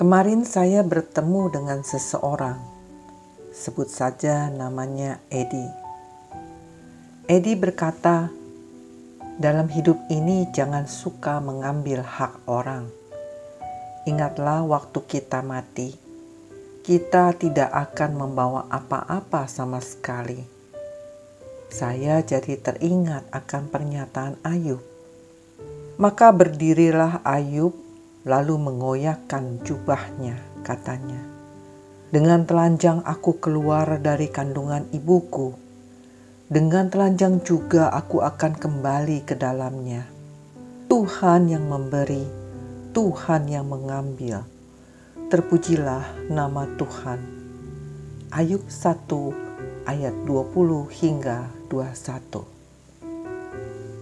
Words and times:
Kemarin 0.00 0.48
saya 0.48 0.80
bertemu 0.80 1.52
dengan 1.52 1.84
seseorang, 1.84 2.56
sebut 3.52 3.84
saja 3.84 4.48
namanya 4.48 5.20
Edi. 5.28 5.68
Edi 7.28 7.52
berkata, 7.52 8.32
"Dalam 9.36 9.68
hidup 9.68 10.00
ini, 10.08 10.48
jangan 10.56 10.88
suka 10.88 11.44
mengambil 11.44 12.00
hak 12.00 12.48
orang. 12.48 12.88
Ingatlah, 14.08 14.64
waktu 14.64 15.04
kita 15.04 15.44
mati, 15.44 15.92
kita 16.80 17.36
tidak 17.36 17.68
akan 17.68 18.24
membawa 18.24 18.72
apa-apa 18.72 19.52
sama 19.52 19.84
sekali." 19.84 20.40
Saya 21.68 22.24
jadi 22.24 22.56
teringat 22.56 23.28
akan 23.36 23.68
pernyataan 23.68 24.40
Ayub 24.48 24.80
maka 26.00 26.32
berdirilah 26.32 27.20
Ayub 27.20 27.89
lalu 28.24 28.60
mengoyakkan 28.60 29.64
jubahnya, 29.64 30.36
katanya. 30.60 31.20
Dengan 32.10 32.42
telanjang 32.42 33.06
aku 33.06 33.38
keluar 33.38 34.02
dari 34.02 34.26
kandungan 34.26 34.90
ibuku. 34.90 35.54
Dengan 36.50 36.90
telanjang 36.90 37.38
juga 37.46 37.94
aku 37.94 38.18
akan 38.18 38.58
kembali 38.58 39.22
ke 39.22 39.38
dalamnya. 39.38 40.10
Tuhan 40.90 41.46
yang 41.46 41.70
memberi, 41.70 42.26
Tuhan 42.90 43.46
yang 43.46 43.70
mengambil. 43.70 44.42
Terpujilah 45.30 46.26
nama 46.26 46.66
Tuhan. 46.74 47.22
Ayub 48.34 48.66
1 48.66 49.86
ayat 49.86 50.14
20 50.26 50.90
hingga 50.90 51.46
21. 51.70 52.42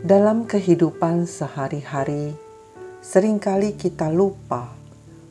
Dalam 0.01 0.49
kehidupan 0.49 1.29
sehari-hari, 1.29 2.33
sering 3.09 3.41
kali 3.41 3.73
kita 3.73 4.13
lupa 4.13 4.69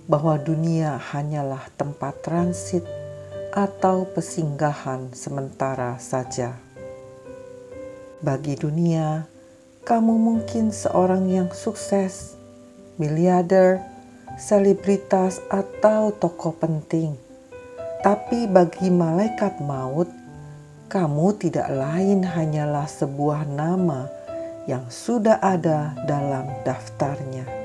bahwa 0.09 0.33
dunia 0.41 0.97
hanyalah 0.97 1.61
tempat 1.77 2.25
transit 2.25 2.81
atau 3.53 4.09
pesinggahan 4.17 5.13
sementara 5.13 6.01
saja. 6.01 6.57
Bagi 8.17 8.57
dunia, 8.57 9.29
kamu 9.85 10.09
mungkin 10.09 10.73
seorang 10.73 11.29
yang 11.29 11.53
sukses, 11.53 12.33
miliarder, 12.97 13.77
selebritas, 14.41 15.37
atau 15.45 16.09
tokoh 16.17 16.57
penting. 16.57 17.13
Tapi 18.01 18.49
bagi 18.49 18.89
malaikat 18.89 19.61
maut, 19.61 20.09
kamu 20.89 21.29
tidak 21.37 21.69
lain 21.69 22.25
hanyalah 22.25 22.89
sebuah 22.89 23.45
nama 23.45 24.09
yang 24.65 24.89
sudah 24.89 25.37
ada 25.45 25.93
dalam 26.09 26.49
daftarnya. 26.65 27.56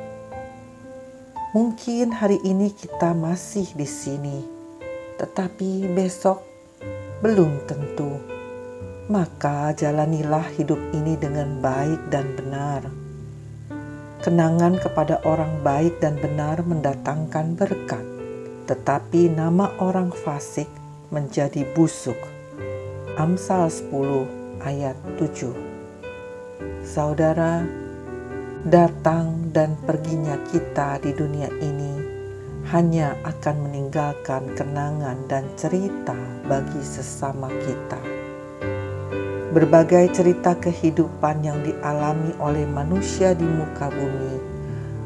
Mungkin 1.52 2.16
hari 2.16 2.40
ini 2.48 2.72
kita 2.72 3.12
masih 3.12 3.76
di 3.76 3.84
sini, 3.84 4.40
tetapi 5.20 5.84
besok 5.92 6.40
belum 7.20 7.68
tentu. 7.68 8.08
Maka 9.12 9.76
jalanilah 9.76 10.48
hidup 10.56 10.80
ini 10.96 11.12
dengan 11.20 11.60
baik 11.60 12.08
dan 12.08 12.32
benar. 12.40 12.88
Kenangan 14.24 14.80
kepada 14.80 15.20
orang 15.28 15.60
baik 15.60 16.00
dan 16.00 16.16
benar 16.16 16.64
mendatangkan 16.64 17.52
berkat, 17.52 18.06
tetapi 18.64 19.28
nama 19.28 19.76
orang 19.76 20.08
fasik 20.08 20.72
menjadi 21.12 21.68
busuk. 21.76 22.16
Amsal 23.20 23.68
10 23.68 24.64
ayat 24.64 24.96
7 25.20 25.52
Saudara, 26.80 27.81
datang 28.62 29.50
dan 29.50 29.74
perginya 29.82 30.38
kita 30.46 31.02
di 31.02 31.10
dunia 31.10 31.50
ini 31.58 31.98
hanya 32.70 33.18
akan 33.26 33.66
meninggalkan 33.66 34.54
kenangan 34.54 35.18
dan 35.26 35.42
cerita 35.58 36.14
bagi 36.46 36.78
sesama 36.78 37.50
kita. 37.50 37.98
Berbagai 39.50 40.14
cerita 40.14 40.54
kehidupan 40.54 41.42
yang 41.42 41.58
dialami 41.66 42.38
oleh 42.38 42.62
manusia 42.70 43.34
di 43.34 43.42
muka 43.42 43.90
bumi, 43.90 44.38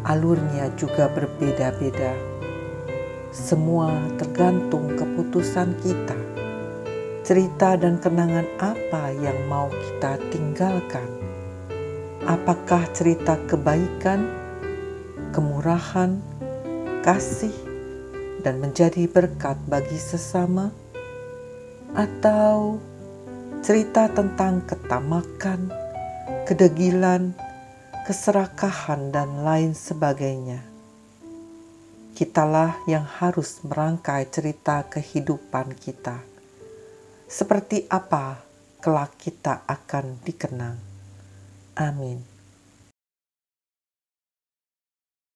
alurnya 0.04 0.68
juga 0.76 1.08
berbeda-beda. 1.08 2.12
Semua 3.32 3.88
tergantung 4.20 4.92
keputusan 5.00 5.80
kita. 5.80 6.18
Cerita 7.24 7.80
dan 7.80 7.96
kenangan 8.04 8.44
apa 8.60 9.16
yang 9.16 9.48
mau 9.48 9.72
kita 9.72 10.20
tinggalkan? 10.28 11.35
Apakah 12.26 12.90
cerita 12.90 13.38
kebaikan, 13.46 14.26
kemurahan, 15.30 16.18
kasih, 17.06 17.54
dan 18.42 18.58
menjadi 18.58 19.06
berkat 19.06 19.54
bagi 19.70 19.94
sesama, 19.94 20.74
atau 21.94 22.82
cerita 23.62 24.10
tentang 24.10 24.58
ketamakan, 24.66 25.70
kedegilan, 26.50 27.30
keserakahan, 28.10 29.14
dan 29.14 29.46
lain 29.46 29.70
sebagainya? 29.78 30.66
Kitalah 32.18 32.74
yang 32.90 33.06
harus 33.06 33.62
merangkai 33.62 34.26
cerita 34.34 34.82
kehidupan 34.90 35.78
kita. 35.78 36.26
Seperti 37.30 37.86
apa 37.86 38.42
kelak 38.82 39.14
kita 39.14 39.62
akan 39.62 40.18
dikenang. 40.26 40.95
Amén. 41.76 42.35